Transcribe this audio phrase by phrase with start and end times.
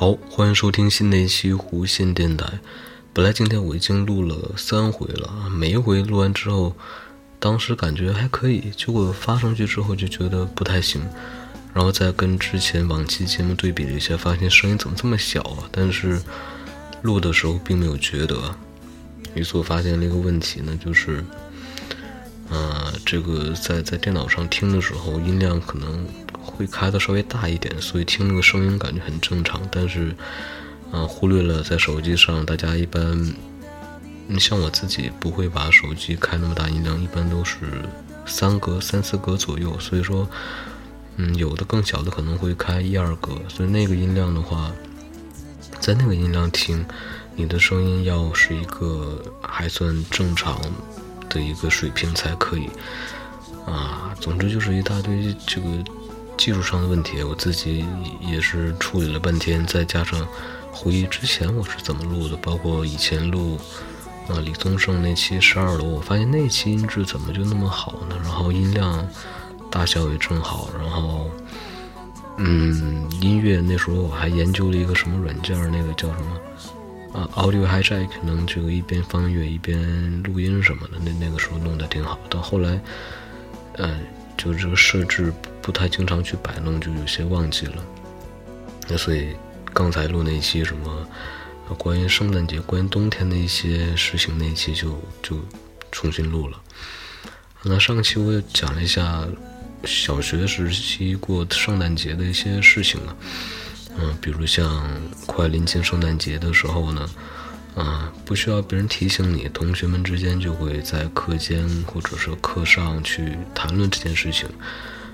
[0.00, 2.58] 好，欢迎收听新的一期弧线电台。
[3.12, 6.74] 本来今天我已经录了三回了，每一回录完之后，
[7.38, 11.02] 当时感觉还可以，结果发上去之后就觉得不太行，
[11.74, 15.68] 然后再跟之前往期节目对比了一下，发现声音怎么这么小啊？
[15.70, 16.18] 但是
[17.02, 18.56] 录的时候并没有觉得，
[19.34, 21.22] 于是我发现了一个问题呢，就是，
[22.48, 26.06] 呃，这个在在电脑上听的时候，音量可能
[26.60, 30.14] 会开的稍微大一点，所以听那个声音感觉很正常，但是。
[30.92, 33.32] 嗯，忽略了在手机上，大家一般，
[34.26, 37.58] 你像我自己不会把手机开那么大音量，一般都是
[38.26, 39.78] 三格、三四格左右。
[39.78, 40.28] 所以说，
[41.14, 44.72] 嗯，有的更小的可能会开一二格，所以那个音量的话，
[45.78, 46.84] 在那个音量听，
[47.36, 50.60] 你的声音要是一个还算正常
[51.28, 52.68] 的一个水平才可以。
[53.64, 55.68] 啊，总之就是一大堆这个
[56.40, 57.84] 技术上的问题，我自己
[58.18, 60.26] 也是处理了半天，再加上。
[60.72, 63.58] 回忆之前我是怎么录的，包括以前录，
[64.26, 68.16] 啊李宗盛那期十二楼，我发现那期音质怎么就那么好呢？
[68.22, 69.06] 然后音量
[69.70, 71.28] 大小也正好，然后，
[72.38, 82.18] 嗯，音乐那时候我还研究了一个什么软件，那个叫什么啊，Audio Hijack，能这个一边放音乐一边录音什么的，那那个时候弄得挺好。
[82.30, 82.80] 到后来，
[83.74, 84.00] 嗯，
[84.38, 85.30] 就这个设置
[85.70, 87.84] 不太经常去摆弄，就有些忘记了。
[88.88, 89.36] 那所以。
[89.72, 91.06] 刚才录那期什么
[91.78, 95.38] 关于圣诞节、关于冬天的一些事情，那期就就
[95.92, 96.60] 重新录了。
[97.62, 99.24] 那上期我也讲了一下
[99.84, 103.16] 小学时期过圣诞节的一些事情了。
[103.96, 104.84] 嗯，比如像
[105.24, 107.08] 快临近圣诞节的时候呢，
[107.76, 114.48] 啊，不需要别人提醒你，同学们之间就会在课间或者是课上去谈论这件事情，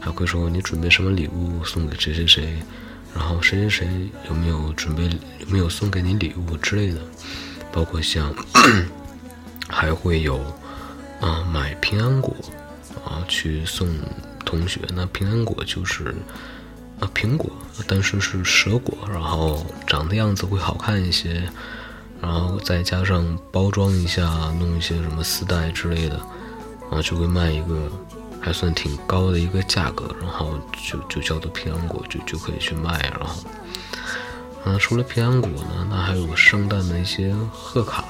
[0.00, 2.56] 还会说你准备什么礼物送给谁谁谁。
[3.12, 5.02] 然后谁谁谁有没有准备
[5.40, 7.00] 有没有送给你礼物之类的，
[7.72, 8.32] 包括像
[9.68, 10.38] 还会有
[11.20, 12.32] 啊买平安果
[13.04, 13.88] 啊去送
[14.44, 16.14] 同学，那平安果就是
[17.00, 17.50] 啊苹果，
[17.84, 21.42] 但是是蛇果，然后长的样子会好看一些，
[22.22, 24.22] 然后再加上包装一下，
[24.60, 26.16] 弄一些什么丝带之类的，
[26.92, 27.90] 啊就会卖一个。
[28.40, 32.98] 还算挺高的一个价格，然后就就叫做平安果，就就可以去卖。
[33.18, 33.44] 然后，
[34.64, 38.04] 嗯，除了平安果呢，那还有圣诞的一些贺卡，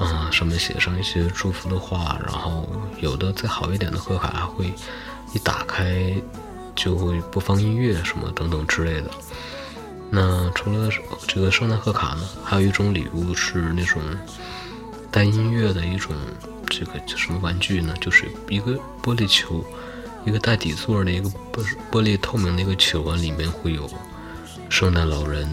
[0.00, 2.18] 啊，上面写上一些祝福的话。
[2.24, 2.66] 然后
[3.00, 4.72] 有的再好一点的贺卡，还会
[5.34, 6.14] 一打开
[6.74, 9.10] 就会播放音乐什么等等之类的。
[10.10, 10.88] 那除了
[11.26, 14.00] 这个圣诞贺卡呢，还有一种礼物是那种
[15.10, 16.14] 带音乐的一种。
[16.68, 17.94] 这个叫什么玩具呢？
[18.00, 19.64] 就是一个玻璃球，
[20.24, 23.88] 一个带底座的一个玻玻璃透明的一个球啊，里面会有
[24.68, 25.48] 圣诞老人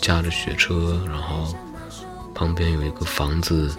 [0.00, 1.54] 驾着雪车，然后
[2.34, 3.74] 旁边有一个房子，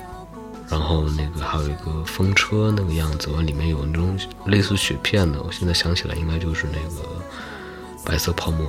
[0.69, 5.41] 然后那个还有一个风车那个样子，里面有那种类似雪片的。
[5.43, 7.03] 我现在想起来，应该就是那个
[8.05, 8.65] 白色泡沫，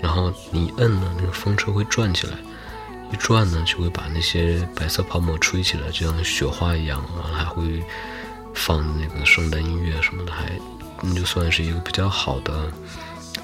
[0.00, 2.38] 然后你一摁呢，那个风车会转起来。
[3.12, 7.04] 一转呢，就会把那些白色泡沫吹起来，就像雪花一样。
[7.16, 7.82] 完了还会
[8.54, 10.50] 放那个圣诞音乐什么的，还
[11.02, 12.72] 那就算是一个比较好的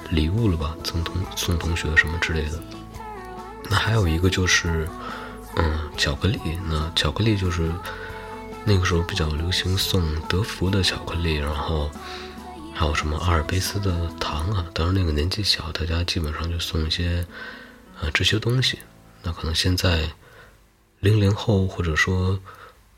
[0.09, 2.59] 礼物了吧，赠同送同学什么之类的。
[3.69, 4.89] 那还有一个就是，
[5.55, 6.39] 嗯，巧克力。
[6.67, 7.71] 那巧克力就是
[8.65, 11.91] 那个时候比较流行送德芙的巧克力，然后
[12.73, 14.65] 还有什么阿尔卑斯的糖啊。
[14.73, 17.23] 当然那个年纪小，大家基本上就送一些
[18.01, 18.79] 啊这些东西。
[19.23, 20.11] 那可能现在
[20.99, 22.39] 零零后，或者说，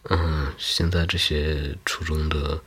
[0.04, 2.60] 嗯，现在这些初中的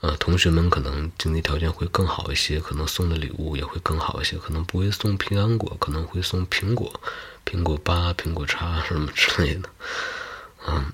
[0.00, 7.00] 呃同学们，可能经济条件会更好一些，可能送的礼物也会更好一些，可能不会送平安果，可能会送苹果、
[7.44, 9.68] 苹果八、苹果叉什么之类的，
[10.66, 10.92] 嗯。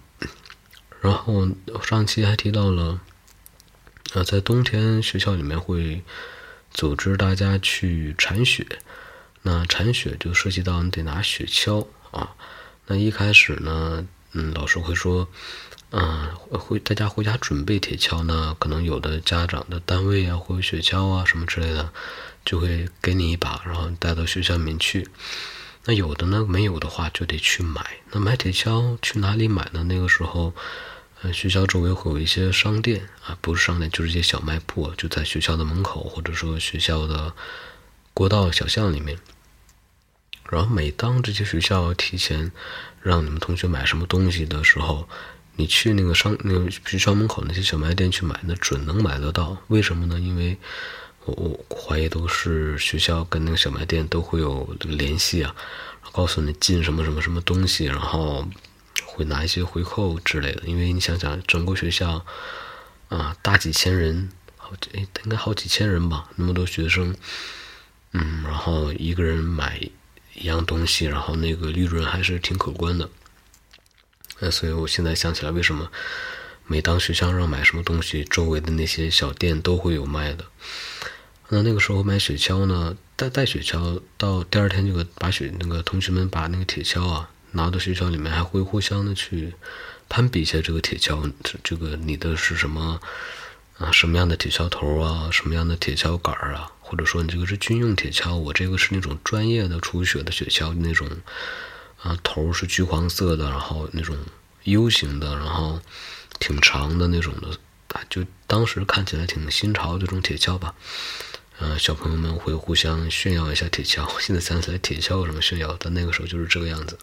[1.00, 1.46] 然后
[1.82, 2.98] 上期还提到了，
[4.14, 6.02] 呃，在冬天学校里面会
[6.72, 8.66] 组织大家去铲雪。
[9.46, 12.34] 那铲雪就涉及到你得拿雪橇啊。
[12.86, 15.28] 那一开始呢，嗯，老师会说，
[15.90, 18.56] 嗯，会大家回家准备铁锹呢。
[18.58, 21.92] 可能有的家长的单位啊，会有雪橇啊什么之类的，
[22.42, 25.06] 就会给你一把，然后带到学校里面去。
[25.84, 27.98] 那有的呢，没有的话就得去买。
[28.12, 29.84] 那买铁锹去哪里买呢？
[29.84, 30.54] 那个时候，
[31.20, 37.34] 呃，学校周围会有一些商店啊，不是商店，就是一些小卖铺，就在学校的门口，或者说学校的
[38.14, 39.18] 过道小巷里面。
[40.54, 42.50] 然后每当这些学校提前
[43.02, 45.08] 让你们同学买什么东西的时候，
[45.56, 49.56] 你去那个商那个学校门口那些小卖店去买，那准能买得到。
[49.68, 50.18] 为什么呢？
[50.18, 50.56] 因为
[51.24, 55.54] 我我怀疑都是学校跟那个小卖店都会有联系啊，
[56.12, 58.46] 告诉你进什么什么什么东西，然后
[59.06, 60.62] 会拿一些回扣之类的。
[60.66, 62.24] 因为你想想，整个学校
[63.08, 67.14] 啊，大几千人，好哎，应该好几千人吧，那么多学生，
[68.12, 69.80] 嗯，然后一个人买
[70.34, 73.08] 一样东西，然后那个利润还是挺可观的。
[74.40, 75.90] 那所以我现在想起来，为什么
[76.66, 80.44] 每当学校让买什么东西，周围的那些小店都会有卖的。
[81.48, 89.54] 那那个时候买雪橇呢，带带雪橇到第二天就把雪那个同学们把那个铁锹啊拿到学校里面，还会互相的去
[90.08, 93.00] 攀比一下这个铁锹，这这个你的是什么
[93.78, 93.92] 啊？
[93.92, 95.28] 什么样的铁锹头啊？
[95.30, 96.72] 什么样的铁锹杆啊？
[96.86, 101.08] 或者说你这个是军用铁锹，我这个是那种专业的除雪的雪橇，那种
[102.02, 104.14] 啊头是橘黄色的，然后那种
[104.64, 105.80] U 型的，然后
[106.38, 107.58] 挺长的那种的，
[108.10, 110.74] 就当时看起来挺新潮这种铁锹吧。
[111.58, 114.06] 呃，小朋友们会互相炫耀一下铁锹。
[114.20, 115.74] 现在想起来，铁锹有什么炫耀？
[115.80, 116.98] 但那个时候就是这个样子。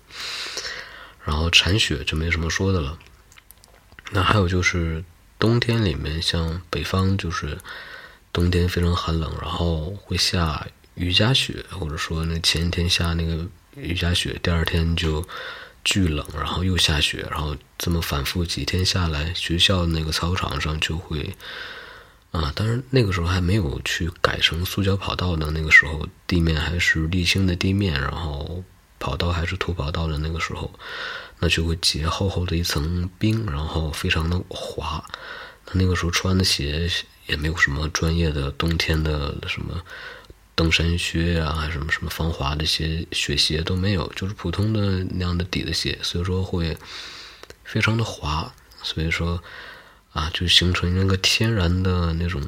[1.24, 3.00] 然后铲雪就没什么说的了。
[4.12, 5.04] 那还有就是
[5.40, 7.58] 冬天里面，像北方就是
[8.34, 13.46] 冬天非常寒冷，然后会下雨夹雪，或者说那前一天下那个
[13.76, 15.26] 雨夹雪，第二天就
[15.84, 21.36] 巨冷，然后又下雪，然后这么反复几天下来，学校那个操场上就会。
[22.32, 28.64] 啊，当然那个时候还没有去改成塑胶跑道的，那个时候地面还是沥青的地面，然后
[29.00, 30.72] 跑道还是土跑道的那个时候，
[31.40, 35.04] 那就会结厚厚的一层冰，然后非常的滑。
[35.74, 36.90] 那个时候穿的鞋
[37.28, 39.82] 也没有什么专业的冬天的什么
[40.56, 46.78] 登山靴啊，什么什么防滑的鞋雪鞋都没有，就是普通的那样的底的鞋，所以说会
[47.64, 49.42] 非常的滑，所以说。
[50.14, 52.42] 啊，就形成那个天然的那种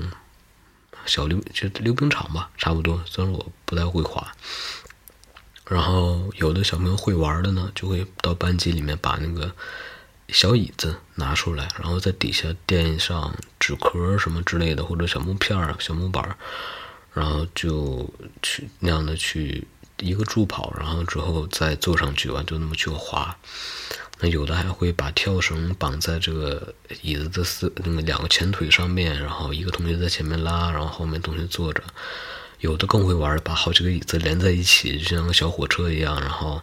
[1.06, 3.02] 小溜，就溜冰场吧，差不多。
[3.06, 4.36] 虽然我不太会滑，
[5.70, 9.50] 然后有的小朋友会玩的呢，就会到班级里面把那个
[10.28, 16.36] 小椅子拿出来，然后在底下垫上纸壳什么之类的，或者小木片儿、小木板儿，
[17.13, 19.65] 然后就去那样的去
[20.00, 23.33] 一个助跑，然后之后再坐上去完，就那么去滑。
[24.19, 31.81] 那有的还会把跳绳绑在这个椅子的四那个两个前腿上面，然后一个同学在前面拉，然后后面同学坐着。
[32.60, 36.62] 有的更会玩，把好几个椅子连在一起，就像个小火车一样，然后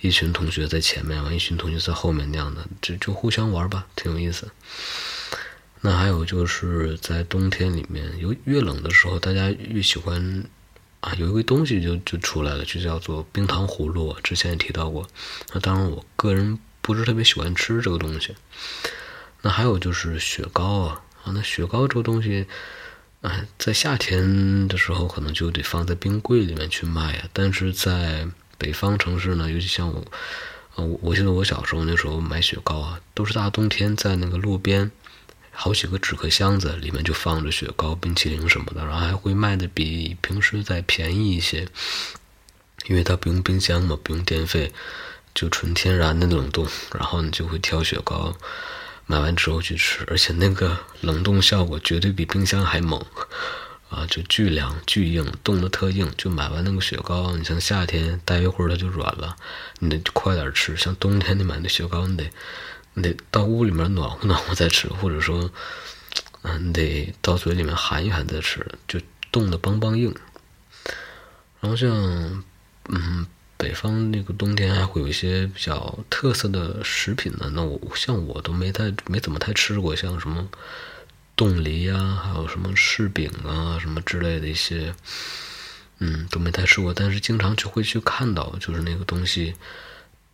[0.00, 4.48] 一群同学在前面，完一群同学在后面那样的，就就互相玩吧，挺有意思。
[5.86, 10.44] 那还有就是在冬天里面，有越冷的时候，大家越喜欢
[11.00, 14.16] 啊，有一个东西就就出来了，就叫做冰糖葫芦。
[14.24, 15.08] 之前也提到过。
[15.52, 16.58] 那当然，我个人。
[16.82, 18.32] 不是特别喜欢吃这个东西，
[19.42, 22.46] 那还有就是雪糕啊啊，那雪糕这个东西，
[23.22, 27.28] 哎，在夏天的时候可能就得放在冰柜里面去卖啊。
[27.32, 30.04] 但是在北方城市呢，尤其像我，
[30.76, 34.88] 呃，我记得我小时候那时候买雪糕啊，都是大冬天在那个路边，
[35.56, 41.66] 好几个纸壳箱子里面就放着雪糕、冰淇淋什么的，然后还会卖的比平时再便宜一些，
[42.86, 44.72] 因为它不用冰箱嘛，不用电费。
[45.34, 48.34] 就纯天然的冷冻，然后你就会挑雪糕，
[49.04, 52.98] 买完之后去吃，而且那个冷冻效果绝对比冰箱还猛，
[53.90, 56.10] 啊，就巨凉巨硬，冻得特硬。
[56.16, 59.36] 就买完那个雪糕，你像夏天待一会儿它就软了，
[59.78, 60.74] 你得快点吃。
[60.74, 62.30] 像冬天你买那雪糕，你得
[63.02, 65.50] 得到屋里面暖和暖和再吃，或者说，
[66.42, 69.00] 嗯，你得到嘴里面含一含再吃，就
[69.30, 70.14] 冻得梆梆硬。
[71.60, 72.44] 然后像，
[72.88, 73.26] 嗯。
[73.58, 80.46] 北方那个冬天还会有一些比较特色的食品呢，那我像我都没太没怎么太吃过，像什么
[81.34, 84.94] 冻梨啊，还有什么柿饼啊，什么之类的一些，
[86.00, 86.92] 嗯，都没太吃过。
[86.92, 89.54] 但是经常就会去看到，就是那个东西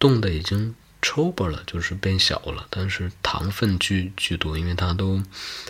[0.00, 5.23] 冻的已经抽巴了，就是变小了，但是糖分巨巨多，因为它都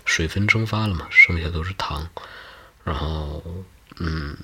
[0.04, 2.08] 水分蒸发了嘛，剩下都是糖。
[2.84, 3.42] 然后，
[3.96, 4.36] 嗯。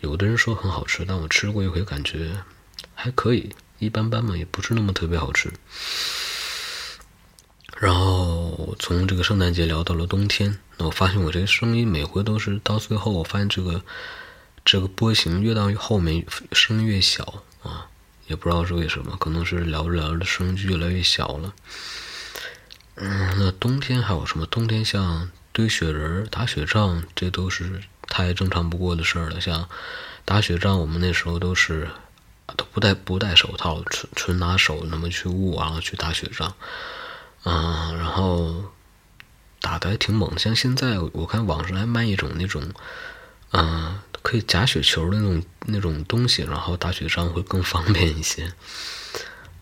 [0.00, 2.30] 有的人说很好吃，但我吃过一回，感觉
[2.94, 5.52] 还可以，一般般嘛，也不是那么特别好吃。
[7.76, 13.84] 然后从这个圣诞节聊到了冬天，那我发现我这个声音每回都是到最后，我发现这个
[14.64, 17.86] 这个波形越到后面声越小啊，
[18.30, 21.52] 也不知道是为什么，可能是聊着聊着声音就越来越小了。
[22.94, 24.46] 嗯，那冬天还有什么？
[24.46, 27.82] 冬天像堆雪人、打雪仗，这都是。
[28.12, 29.68] 太正常不过的事儿了，像
[30.24, 31.88] 打雪仗，我们那时候都是
[32.56, 36.52] 都不戴不戴手套，纯纯拿手那么去捂，然后去打雪仗，
[37.44, 38.64] 嗯，然后
[39.60, 40.36] 打的还挺猛。
[40.40, 42.64] 像现在我看网上还卖一种那种
[43.52, 48.52] 嗯，可以夹雪球的那种那种东西，然后打雪仗会更方便一些。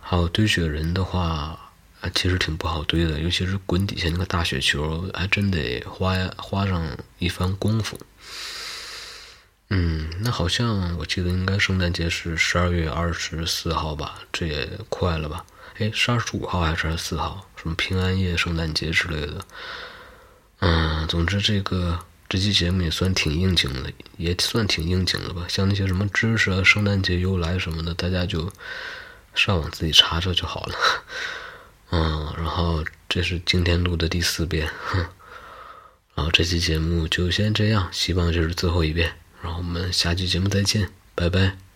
[0.00, 1.58] 还有堆雪人的话，
[2.00, 7.98] 啊，其实挺不好堆的，尤其是滚底下那个大雪球，还真得花花上一番功夫。
[9.70, 14.20] 嗯，那好像我记得应该圣诞节是十二月二十四号吧？
[14.32, 15.44] 这也快了吧？
[15.78, 17.46] 哎，是二十五号还是二十四号？
[17.54, 19.44] 什么平安夜、圣诞节之类的？
[20.60, 21.98] 嗯，总之这个
[22.28, 25.47] 这期节目也算挺应景的，也算挺应景的吧。
[25.49, 28.52] 像那些什么知识啊、圣诞节由来什么的，大家就
[29.35, 30.75] 上网自己查查就好了。
[31.90, 34.68] 嗯，然后这是今天录的第四遍，
[36.14, 39.14] 然后这期节目就先这样，希望这是最后一遍。
[39.40, 41.67] 然后我们下期节目再见，拜拜。